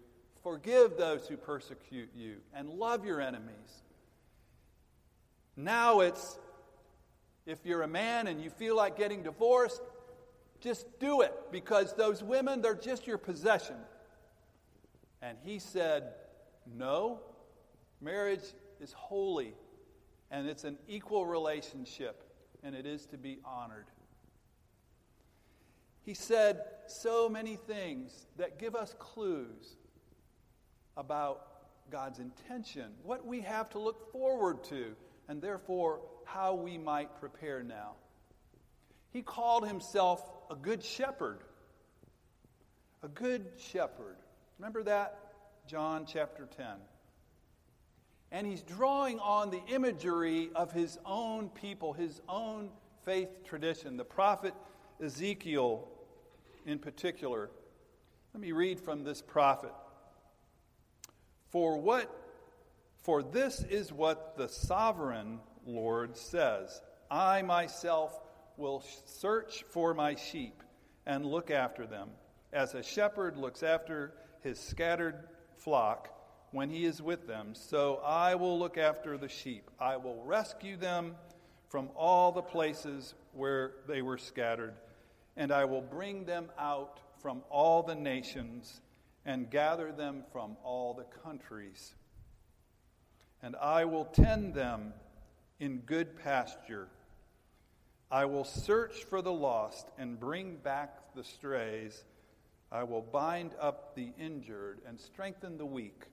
forgive 0.42 0.98
those 0.98 1.26
who 1.26 1.38
persecute 1.38 2.10
you 2.14 2.36
and 2.52 2.68
love 2.68 3.06
your 3.06 3.18
enemies. 3.22 3.83
Now 5.56 6.00
it's 6.00 6.38
if 7.46 7.64
you're 7.64 7.82
a 7.82 7.88
man 7.88 8.26
and 8.26 8.42
you 8.42 8.50
feel 8.50 8.76
like 8.76 8.96
getting 8.96 9.22
divorced, 9.22 9.82
just 10.60 10.86
do 10.98 11.20
it 11.20 11.34
because 11.52 11.94
those 11.94 12.22
women, 12.22 12.62
they're 12.62 12.74
just 12.74 13.06
your 13.06 13.18
possession. 13.18 13.76
And 15.20 15.36
he 15.42 15.58
said, 15.58 16.14
No, 16.66 17.20
marriage 18.00 18.44
is 18.80 18.92
holy 18.92 19.54
and 20.30 20.48
it's 20.48 20.64
an 20.64 20.78
equal 20.88 21.26
relationship 21.26 22.22
and 22.62 22.74
it 22.74 22.86
is 22.86 23.06
to 23.06 23.18
be 23.18 23.38
honored. 23.44 23.86
He 26.02 26.14
said 26.14 26.60
so 26.86 27.28
many 27.28 27.56
things 27.56 28.26
that 28.36 28.58
give 28.58 28.74
us 28.74 28.94
clues 28.98 29.76
about 30.96 31.46
God's 31.90 32.18
intention, 32.18 32.92
what 33.02 33.26
we 33.26 33.40
have 33.42 33.70
to 33.70 33.78
look 33.78 34.12
forward 34.12 34.64
to, 34.64 34.96
and 35.28 35.40
therefore 35.40 36.00
how 36.24 36.54
we 36.54 36.78
might 36.78 37.18
prepare 37.18 37.62
now. 37.62 37.92
He 39.12 39.22
called 39.22 39.66
himself 39.66 40.28
a 40.50 40.56
good 40.56 40.82
shepherd. 40.82 41.40
A 43.02 43.08
good 43.08 43.46
shepherd. 43.56 44.16
Remember 44.58 44.82
that? 44.82 45.18
John 45.66 46.04
chapter 46.06 46.48
10. 46.56 46.66
And 48.32 48.46
he's 48.46 48.62
drawing 48.62 49.20
on 49.20 49.50
the 49.50 49.62
imagery 49.68 50.50
of 50.54 50.72
his 50.72 50.98
own 51.06 51.48
people, 51.50 51.92
his 51.92 52.20
own 52.28 52.70
faith 53.04 53.44
tradition. 53.44 53.96
The 53.96 54.04
prophet 54.04 54.54
Ezekiel, 55.02 55.86
in 56.66 56.78
particular. 56.78 57.50
Let 58.32 58.40
me 58.40 58.52
read 58.52 58.80
from 58.80 59.04
this 59.04 59.22
prophet. 59.22 59.72
For 61.50 61.78
what 61.78 62.23
for 63.04 63.22
this 63.22 63.62
is 63.62 63.92
what 63.92 64.36
the 64.36 64.48
sovereign 64.48 65.38
Lord 65.66 66.16
says 66.16 66.80
I 67.10 67.42
myself 67.42 68.18
will 68.56 68.82
search 69.04 69.64
for 69.70 69.94
my 69.94 70.14
sheep 70.14 70.62
and 71.06 71.26
look 71.26 71.50
after 71.50 71.86
them, 71.86 72.08
as 72.52 72.74
a 72.74 72.82
shepherd 72.82 73.36
looks 73.36 73.62
after 73.62 74.14
his 74.42 74.58
scattered 74.58 75.28
flock 75.58 76.08
when 76.50 76.70
he 76.70 76.86
is 76.86 77.02
with 77.02 77.26
them. 77.26 77.54
So 77.54 78.00
I 78.04 78.36
will 78.36 78.58
look 78.58 78.78
after 78.78 79.18
the 79.18 79.28
sheep. 79.28 79.70
I 79.78 79.96
will 79.96 80.22
rescue 80.24 80.76
them 80.76 81.14
from 81.68 81.90
all 81.94 82.32
the 82.32 82.42
places 82.42 83.14
where 83.32 83.72
they 83.86 84.00
were 84.00 84.18
scattered, 84.18 84.74
and 85.36 85.52
I 85.52 85.66
will 85.66 85.82
bring 85.82 86.24
them 86.24 86.48
out 86.58 87.00
from 87.20 87.42
all 87.50 87.82
the 87.82 87.96
nations 87.96 88.80
and 89.26 89.50
gather 89.50 89.92
them 89.92 90.22
from 90.32 90.56
all 90.62 90.94
the 90.94 91.04
countries. 91.22 91.94
And 93.44 93.56
I 93.56 93.84
will 93.84 94.06
tend 94.06 94.54
them 94.54 94.94
in 95.60 95.80
good 95.80 96.16
pasture. 96.24 96.88
I 98.10 98.24
will 98.24 98.44
search 98.44 99.04
for 99.04 99.20
the 99.20 99.34
lost 99.34 99.86
and 99.98 100.18
bring 100.18 100.56
back 100.56 101.14
the 101.14 101.22
strays. 101.22 102.04
I 102.72 102.84
will 102.84 103.02
bind 103.02 103.50
up 103.60 103.94
the 103.94 104.14
injured 104.18 104.80
and 104.88 104.98
strengthen 104.98 105.58
the 105.58 105.66
weak. 105.66 106.04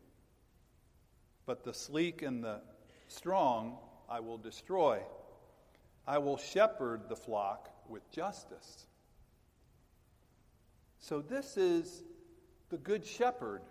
But 1.45 1.63
the 1.63 1.73
sleek 1.73 2.21
and 2.21 2.43
the 2.43 2.59
strong 3.07 3.77
I 4.09 4.19
will 4.19 4.37
destroy. 4.37 4.99
I 6.05 6.17
will 6.17 6.37
shepherd 6.37 7.07
the 7.07 7.15
flock 7.15 7.69
with 7.87 8.11
justice. 8.11 8.87
So, 10.99 11.21
this 11.21 11.55
is 11.55 12.03
the 12.67 12.77
Good 12.77 13.05
Shepherd 13.05 13.61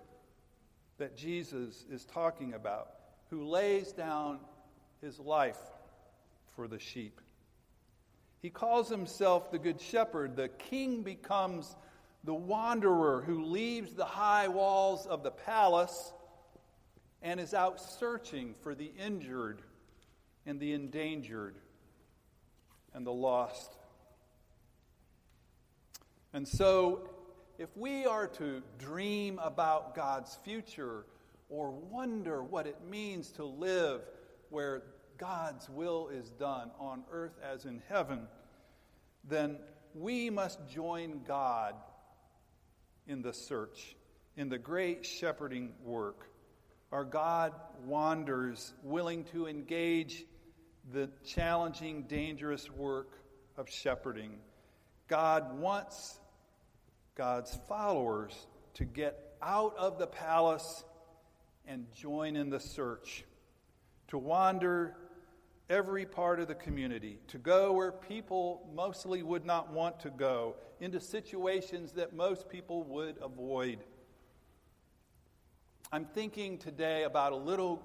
that 0.96 1.14
Jesus 1.14 1.84
is 1.90 2.06
talking 2.06 2.54
about, 2.54 2.99
who 3.30 3.44
lays 3.44 3.92
down 3.92 4.40
his 5.00 5.18
life 5.18 5.60
for 6.54 6.68
the 6.68 6.78
sheep. 6.78 7.20
He 8.42 8.50
calls 8.50 8.88
himself 8.88 9.50
the 9.50 9.58
Good 9.58 9.80
Shepherd. 9.80 10.36
The 10.36 10.48
king 10.48 11.02
becomes 11.02 11.76
the 12.24 12.34
wanderer 12.34 13.22
who 13.24 13.44
leaves 13.44 13.92
the 13.92 14.04
high 14.04 14.48
walls 14.48 15.06
of 15.06 15.22
the 15.22 15.30
palace 15.30 16.12
and 17.22 17.38
is 17.38 17.54
out 17.54 17.80
searching 17.80 18.54
for 18.62 18.74
the 18.74 18.90
injured 18.98 19.62
and 20.46 20.58
the 20.58 20.72
endangered 20.72 21.56
and 22.94 23.06
the 23.06 23.12
lost. 23.12 23.76
And 26.32 26.46
so, 26.46 27.10
if 27.58 27.68
we 27.76 28.06
are 28.06 28.26
to 28.26 28.62
dream 28.78 29.38
about 29.38 29.94
God's 29.94 30.34
future 30.44 31.04
or 31.50 31.70
wonder 31.70 32.42
what 32.42 32.66
it 32.66 32.78
means 32.88 33.30
to 33.32 33.44
live 33.44 34.02
where 34.48 34.82
God's 35.18 35.68
will 35.68 36.08
is 36.08 36.30
done 36.30 36.70
on 36.78 37.04
earth 37.12 37.38
as 37.42 37.66
in 37.66 37.82
heaven, 37.88 38.26
then 39.28 39.58
we 39.94 40.30
must 40.30 40.66
join 40.68 41.20
God 41.26 41.74
in 43.06 43.20
the 43.20 43.32
search, 43.32 43.96
in 44.36 44.48
the 44.48 44.58
great 44.58 45.04
shepherding 45.04 45.72
work. 45.84 46.30
Our 46.92 47.04
God 47.04 47.52
wanders, 47.84 48.72
willing 48.82 49.24
to 49.24 49.46
engage 49.46 50.24
the 50.92 51.10
challenging, 51.24 52.04
dangerous 52.04 52.70
work 52.70 53.20
of 53.56 53.68
shepherding. 53.68 54.38
God 55.06 55.58
wants 55.58 56.18
God's 57.14 57.58
followers 57.68 58.46
to 58.74 58.84
get 58.84 59.36
out 59.42 59.76
of 59.76 59.98
the 59.98 60.06
palace 60.06 60.84
and 61.70 61.86
join 61.92 62.34
in 62.34 62.50
the 62.50 62.58
search, 62.58 63.24
to 64.08 64.18
wander 64.18 64.96
every 65.68 66.04
part 66.04 66.40
of 66.40 66.48
the 66.48 66.54
community, 66.54 67.20
to 67.28 67.38
go 67.38 67.72
where 67.72 67.92
people 67.92 68.68
mostly 68.74 69.22
would 69.22 69.46
not 69.46 69.72
want 69.72 70.00
to 70.00 70.10
go, 70.10 70.56
into 70.80 70.98
situations 70.98 71.92
that 71.92 72.12
most 72.12 72.48
people 72.48 72.82
would 72.82 73.16
avoid. 73.22 73.78
I'm 75.92 76.06
thinking 76.06 76.58
today 76.58 77.04
about 77.04 77.32
a 77.32 77.36
little 77.36 77.80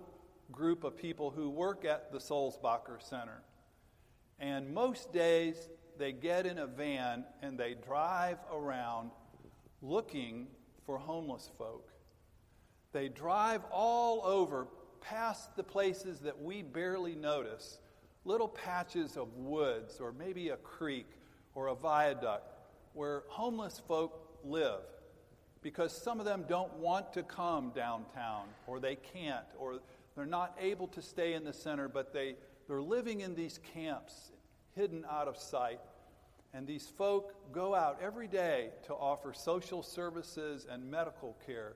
group 0.52 0.84
of 0.84 0.98
people 0.98 1.30
who 1.30 1.52
work 1.52 1.86
at 1.86 2.12
the 2.12 2.18
Sulzbacher 2.18 3.00
Center. 3.00 3.44
And 4.40 4.74
most 4.74 5.14
days 5.14 5.70
they 6.00 6.12
get 6.12 6.48
in 6.48 6.58
a 6.58 6.66
van 6.66 7.24
and 7.44 7.56
they 7.56 7.76
drive 7.76 8.40
around 8.52 9.12
looking 9.84 10.48
for 10.88 10.98
homeless 10.98 11.52
folk. 11.60 11.92
They 12.96 13.10
drive 13.10 13.62
all 13.74 14.22
over 14.24 14.68
past 15.02 15.58
the 15.58 15.64
places 15.64 16.22
that 16.22 16.42
we 16.42 16.62
barely 16.62 17.14
notice 17.14 17.80
little 18.24 18.48
patches 18.48 19.18
of 19.18 19.36
woods 19.36 20.00
or 20.00 20.14
maybe 20.14 20.48
a 20.48 20.56
creek 20.56 21.10
or 21.56 21.68
a 21.68 21.76
viaduct 21.76 22.54
where 22.94 23.24
homeless 23.28 23.82
folk 23.86 24.40
live 24.46 24.80
because 25.62 25.92
some 25.92 26.22
of 26.22 26.26
them 26.26 26.46
don't 26.48 26.72
want 26.76 27.12
to 27.12 27.24
come 27.24 27.74
downtown 27.76 28.46
or 28.66 28.80
they 28.80 28.96
can't 28.96 29.44
or 29.60 29.82
they're 30.16 30.26
not 30.26 30.58
able 30.58 30.88
to 30.88 31.02
stay 31.02 31.34
in 31.34 31.44
the 31.44 31.52
center, 31.52 31.90
but 31.90 32.14
they, 32.14 32.38
they're 32.70 32.82
living 32.82 33.20
in 33.20 33.36
these 33.36 33.60
camps 33.74 34.32
hidden 34.74 35.04
out 35.12 35.28
of 35.28 35.36
sight. 35.36 35.82
And 36.54 36.66
these 36.66 36.88
folk 36.98 37.52
go 37.52 37.76
out 37.76 38.00
every 38.02 38.30
day 38.30 38.70
to 38.86 38.94
offer 38.94 39.34
social 39.34 39.84
services 39.84 40.66
and 40.72 40.90
medical 40.90 41.36
care 41.46 41.74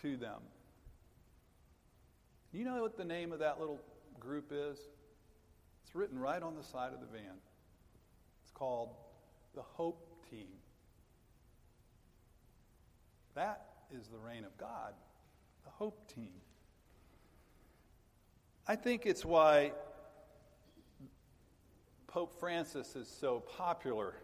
to 0.00 0.16
them. 0.16 0.40
You 2.52 2.64
know 2.64 2.82
what 2.82 2.96
the 2.96 3.04
name 3.04 3.32
of 3.32 3.38
that 3.38 3.58
little 3.58 3.80
group 4.20 4.52
is? 4.52 4.78
It's 5.84 5.94
written 5.94 6.18
right 6.18 6.42
on 6.42 6.54
the 6.54 6.62
side 6.62 6.92
of 6.92 7.00
the 7.00 7.06
van. 7.06 7.38
It's 8.42 8.50
called 8.52 8.90
the 9.54 9.62
Hope 9.62 10.28
Team. 10.30 10.48
That 13.34 13.66
is 13.90 14.08
the 14.08 14.18
reign 14.18 14.44
of 14.44 14.56
God, 14.58 14.92
the 15.64 15.70
hope 15.70 16.06
team. 16.12 16.32
I 18.66 18.76
think 18.76 19.06
it's 19.06 19.24
why 19.24 19.72
Pope 22.06 22.38
Francis 22.38 22.94
is 22.94 23.08
so 23.08 23.40
popular. 23.40 24.14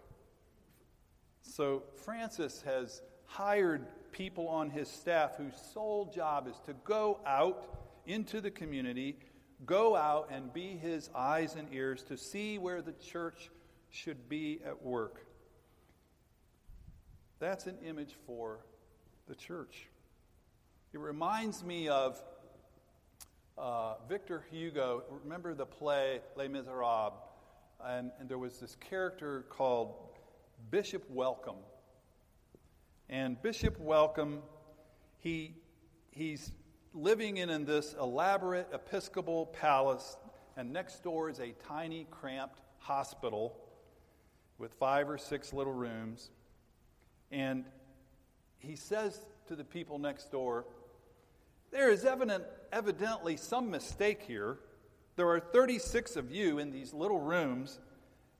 So, 1.43 1.85
Francis 2.05 2.62
has 2.62 3.01
hired 3.25 3.87
people 4.12 4.47
on 4.49 4.69
his 4.69 4.88
staff 4.88 5.37
whose 5.37 5.55
sole 5.73 6.12
job 6.14 6.47
is 6.47 6.61
to 6.67 6.75
go 6.85 7.21
out 7.27 7.88
into 8.09 8.40
the 8.40 8.51
community, 8.51 9.18
go 9.66 9.94
out 9.94 10.31
and 10.33 10.53
be 10.53 10.77
his 10.77 11.11
eyes 11.14 11.55
and 11.55 11.68
ears 11.73 12.03
to 12.05 12.16
see 12.16 12.59
where 12.59 12.81
the 12.81 12.92
church 12.92 13.51
should 13.90 14.29
be 14.29 14.61
at 14.66 14.83
work. 14.83 15.27
That's 17.38 17.66
an 17.66 17.77
image 17.87 18.14
for 18.27 18.61
the 19.29 19.35
church. 19.35 19.87
It 20.92 20.99
reminds 20.99 21.62
me 21.62 21.88
of 21.88 22.21
uh, 23.59 23.94
Victor 24.09 24.44
Hugo. 24.51 25.03
Remember 25.23 25.55
the 25.55 25.66
play 25.66 26.21
Les 26.37 26.49
Miserables? 26.49 27.12
And, 27.85 28.11
and 28.18 28.29
there 28.29 28.38
was 28.38 28.59
this 28.59 28.75
character 28.77 29.44
called 29.51 29.94
Bishop 30.71 31.05
Welcome. 31.11 31.59
And 33.09 33.40
Bishop 33.42 33.79
Welcome, 33.79 34.40
he, 35.18 35.55
he's 36.11 36.53
living 36.94 37.37
in, 37.37 37.51
in 37.51 37.64
this 37.64 37.94
elaborate 38.01 38.68
Episcopal 38.72 39.46
palace, 39.46 40.16
and 40.57 40.72
next 40.72 41.03
door 41.03 41.29
is 41.29 41.38
a 41.38 41.53
tiny, 41.66 42.07
cramped 42.11 42.61
hospital 42.79 43.57
with 44.59 44.72
five 44.74 45.09
or 45.09 45.18
six 45.18 45.53
little 45.53 45.72
rooms. 45.72 46.31
And 47.31 47.64
he 48.59 48.77
says 48.77 49.24
to 49.46 49.57
the 49.57 49.64
people 49.64 49.98
next 49.98 50.33
door, 50.33 50.64
There 51.70 51.90
is 51.90 52.05
evident, 52.05 52.44
evidently 52.72 53.37
some 53.37 53.70
mistake 53.70 54.22
here. 54.27 54.59
There 55.16 55.29
are 55.29 55.40
36 55.40 56.16
of 56.16 56.31
you 56.31 56.59
in 56.59 56.70
these 56.70 56.94
little 56.94 57.20
rooms, 57.20 57.81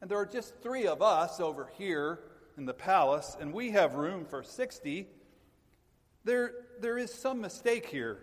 and 0.00 0.11
there 0.11 0.18
are 0.18 0.26
just 0.26 0.54
three 0.62 0.87
of 0.87 1.02
us 1.02 1.40
over 1.40 1.70
here 1.76 2.20
in 2.56 2.66
the 2.66 2.74
palace, 2.74 3.37
and 3.40 3.52
we 3.52 3.70
have 3.70 3.94
room 3.94 4.24
for 4.24 4.42
60, 4.42 5.06
there, 6.24 6.52
there 6.80 6.98
is 6.98 7.12
some 7.12 7.40
mistake 7.40 7.87
here. 7.87 8.18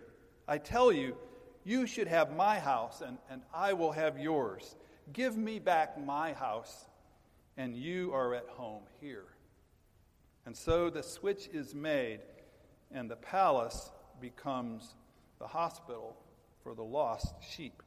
I 0.48 0.58
tell 0.58 0.92
you, 0.92 1.16
you 1.64 1.86
should 1.86 2.06
have 2.06 2.36
my 2.36 2.58
house, 2.60 3.00
and, 3.00 3.18
and 3.28 3.42
I 3.52 3.72
will 3.72 3.92
have 3.92 4.18
yours. 4.18 4.76
Give 5.12 5.36
me 5.36 5.58
back 5.58 5.98
my 5.98 6.32
house, 6.32 6.86
and 7.56 7.76
you 7.76 8.12
are 8.14 8.34
at 8.34 8.46
home 8.48 8.82
here. 9.00 9.24
And 10.44 10.56
so 10.56 10.90
the 10.90 11.02
switch 11.02 11.48
is 11.52 11.74
made, 11.74 12.20
and 12.92 13.10
the 13.10 13.16
palace 13.16 13.90
becomes 14.20 14.94
the 15.40 15.46
hospital 15.46 16.16
for 16.62 16.74
the 16.74 16.84
lost 16.84 17.34
sheep. 17.42 17.82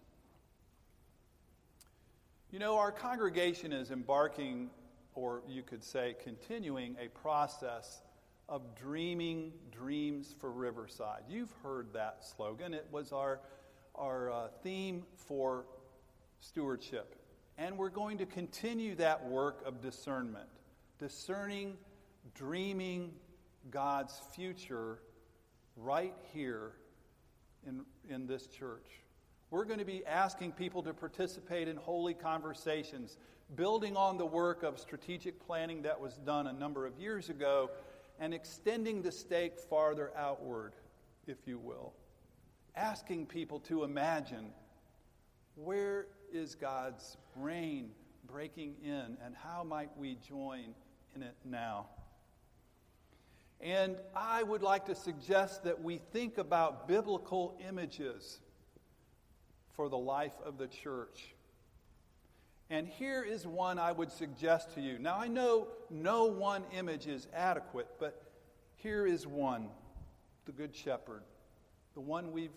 You 2.51 2.59
know, 2.59 2.77
our 2.77 2.91
congregation 2.91 3.71
is 3.71 3.91
embarking, 3.91 4.69
or 5.15 5.41
you 5.47 5.63
could 5.63 5.83
say, 5.83 6.15
continuing 6.21 6.97
a 6.99 7.07
process 7.07 8.01
of 8.49 8.75
dreaming 8.75 9.53
dreams 9.71 10.35
for 10.39 10.51
Riverside. 10.51 11.21
You've 11.29 11.53
heard 11.63 11.93
that 11.93 12.25
slogan. 12.35 12.73
It 12.73 12.87
was 12.91 13.11
our, 13.11 13.39
our 13.95 14.31
uh, 14.31 14.47
theme 14.63 15.03
for 15.15 15.65
stewardship. 16.39 17.15
And 17.57 17.77
we're 17.77 17.89
going 17.89 18.17
to 18.17 18.25
continue 18.25 18.95
that 18.95 19.25
work 19.25 19.61
of 19.65 19.81
discernment, 19.81 20.49
discerning, 20.97 21.77
dreaming 22.33 23.11
God's 23.69 24.19
future 24.33 24.99
right 25.75 26.15
here 26.33 26.71
in, 27.67 27.85
in 28.09 28.25
this 28.25 28.47
church. 28.47 28.87
We're 29.51 29.65
going 29.65 29.79
to 29.79 29.85
be 29.85 30.05
asking 30.05 30.53
people 30.53 30.83
to 30.83 30.93
participate 30.93 31.67
in 31.67 31.75
holy 31.75 32.13
conversations, 32.13 33.17
building 33.55 33.97
on 33.97 34.17
the 34.17 34.25
work 34.25 34.63
of 34.63 34.79
strategic 34.79 35.45
planning 35.45 35.81
that 35.83 35.99
was 35.99 36.13
done 36.17 36.47
a 36.47 36.53
number 36.53 36.85
of 36.85 36.97
years 36.99 37.29
ago, 37.29 37.71
and 38.19 38.33
extending 38.33 39.01
the 39.01 39.11
stake 39.11 39.59
farther 39.59 40.11
outward, 40.15 40.73
if 41.25 41.37
you 41.45 41.57
will. 41.57 41.93
Asking 42.75 43.25
people 43.25 43.59
to 43.61 43.83
imagine 43.83 44.51
where 45.55 46.07
is 46.31 46.55
God's 46.55 47.17
reign 47.35 47.91
breaking 48.27 48.75
in, 48.83 49.17
and 49.25 49.35
how 49.35 49.63
might 49.63 49.89
we 49.97 50.17
join 50.27 50.75
in 51.15 51.23
it 51.23 51.35
now? 51.43 51.87
And 53.61 53.97
I 54.15 54.43
would 54.43 54.61
like 54.61 54.85
to 54.85 54.95
suggest 54.95 55.63
that 55.63 55.81
we 55.81 55.97
think 55.97 56.37
about 56.37 56.87
biblical 56.87 57.59
images 57.67 58.39
for 59.75 59.89
the 59.89 59.97
life 59.97 60.33
of 60.45 60.57
the 60.57 60.67
church. 60.67 61.35
And 62.69 62.87
here 62.87 63.23
is 63.23 63.47
one 63.47 63.79
I 63.79 63.91
would 63.91 64.11
suggest 64.11 64.75
to 64.75 64.81
you. 64.81 64.99
Now, 64.99 65.17
I 65.17 65.27
know 65.27 65.67
no 65.89 66.25
one 66.25 66.63
image 66.77 67.07
is 67.07 67.27
adequate, 67.33 67.87
but 67.99 68.21
here 68.75 69.07
is 69.07 69.25
one 69.25 69.69
the 70.45 70.51
Good 70.51 70.75
Shepherd, 70.75 71.23
the 71.93 72.01
one 72.01 72.31
we've 72.31 72.55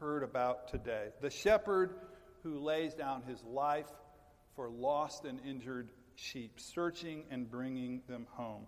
heard 0.00 0.22
about 0.22 0.68
today. 0.68 1.08
The 1.20 1.30
shepherd 1.30 1.94
who 2.42 2.58
lays 2.58 2.94
down 2.94 3.22
his 3.22 3.42
life 3.42 3.90
for 4.54 4.68
lost 4.68 5.24
and 5.24 5.40
injured 5.46 5.90
sheep, 6.14 6.60
searching 6.60 7.24
and 7.30 7.50
bringing 7.50 8.02
them 8.08 8.26
home. 8.30 8.66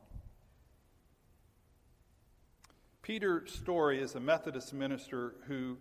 Peter 3.02 3.46
Storey 3.46 4.00
is 4.00 4.14
a 4.14 4.20
Methodist 4.20 4.74
minister 4.74 5.35
who 5.46 5.76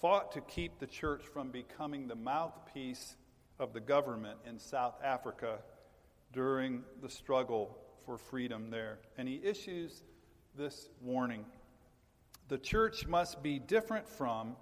fought 0.00 0.32
to 0.32 0.40
keep 0.42 0.78
the 0.78 0.86
church 0.86 1.22
from 1.32 1.50
becoming 1.50 2.06
the 2.06 2.14
mouthpiece 2.14 3.16
of 3.58 3.72
the 3.72 3.80
government 3.80 4.38
in 4.46 4.58
South 4.58 4.94
Africa 5.02 5.58
during 6.32 6.82
the 7.02 7.08
struggle 7.08 7.76
for 8.04 8.18
freedom 8.18 8.70
there. 8.70 8.98
And 9.16 9.28
he 9.28 9.40
issues? 9.42 10.02
This 10.56 10.88
warning. 11.00 11.44
The 12.48 12.58
church 12.58 13.06
must 13.06 13.42
be 13.42 13.58
different 13.58 14.08
from 14.08 14.56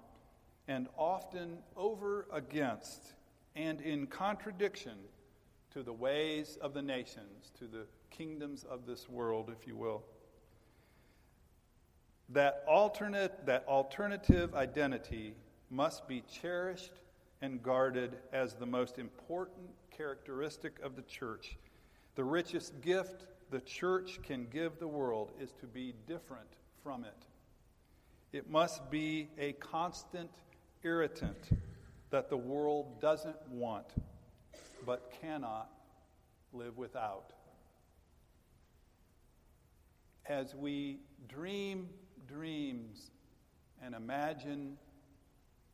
and 0.67 0.87
often 0.97 1.59
over 1.75 2.27
against 2.31 3.13
and 3.55 3.81
in 3.81 4.07
contradiction 4.07 4.97
to 5.71 5.81
the 5.81 5.93
ways 5.93 6.57
of 6.61 6.73
the 6.73 6.81
nations, 6.81 7.51
to 7.57 7.65
the 7.65 7.85
kingdoms 8.11 8.63
of 8.63 8.85
this 8.85 9.09
world, 9.09 9.51
if 9.57 9.67
you 9.67 9.75
will. 9.75 10.03
That 12.29 12.63
alternate 12.67 13.45
that 13.45 13.65
alternative 13.67 14.53
identity 14.53 15.33
must 15.69 16.07
be 16.07 16.21
cherished 16.21 16.91
and 17.41 17.61
guarded 17.61 18.17
as 18.33 18.53
the 18.53 18.65
most 18.65 18.97
important 18.97 19.69
characteristic 19.95 20.79
of 20.81 20.95
the 20.95 21.01
church. 21.03 21.57
The 22.15 22.23
richest 22.23 22.81
gift 22.81 23.27
the 23.49 23.61
church 23.61 24.19
can 24.23 24.47
give 24.51 24.79
the 24.79 24.87
world 24.87 25.31
is 25.39 25.51
to 25.61 25.67
be 25.67 25.93
different 26.07 26.49
from 26.83 27.05
it. 27.05 27.27
It 28.33 28.49
must 28.49 28.89
be 28.91 29.29
a 29.37 29.53
constant 29.53 30.31
irritant 30.83 31.49
that 32.09 32.29
the 32.29 32.37
world 32.37 32.99
doesn't 33.01 33.37
want 33.49 33.85
but 34.85 35.13
cannot 35.21 35.69
live 36.53 36.77
without. 36.77 37.33
As 40.27 40.55
we 40.55 40.99
dream 41.27 41.89
dreams 42.27 43.11
and 43.81 43.95
imagine 43.95 44.77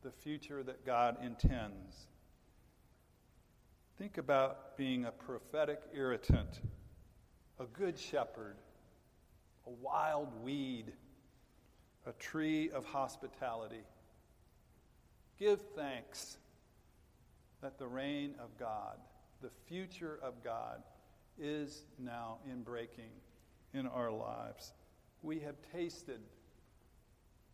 the 0.04 0.12
future 0.12 0.64
that 0.64 0.86
God 0.86 1.18
intends. 1.24 2.08
Think 3.98 4.18
about 4.18 4.78
being 4.78 5.06
a 5.06 5.12
prophetic 5.12 5.80
irritant, 5.94 6.60
a 7.60 7.66
good 7.66 7.98
shepherd, 7.98 8.56
a 9.66 9.70
wild 9.70 10.30
weed, 10.44 10.92
a 12.06 12.12
tree 12.14 12.70
of 12.72 12.86
hospitality. 12.86 13.84
Give 15.40 15.62
thanks 15.76 16.38
that 17.62 17.78
the 17.78 17.88
reign 17.88 18.36
of 18.40 18.58
God, 18.60 18.98
the 19.42 19.52
future 19.68 20.20
of 20.22 20.44
God, 20.44 20.84
is 21.40 21.86
now 21.98 22.40
in 22.52 22.62
breaking 22.62 23.10
in 23.74 23.88
our 23.88 24.12
lives. 24.12 24.74
We 25.22 25.40
have 25.40 25.56
tasted 25.72 26.20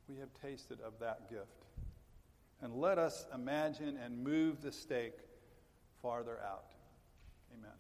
we 0.10 0.18
have 0.18 0.30
tasted 0.42 0.80
of 0.82 0.94
that 1.00 1.30
gift. 1.30 1.69
And 2.62 2.76
let 2.76 2.98
us 2.98 3.26
imagine 3.34 3.98
and 4.04 4.24
move 4.24 4.62
the 4.62 4.72
stake 4.72 5.18
farther 6.02 6.40
out. 6.46 6.66
Amen. 7.54 7.72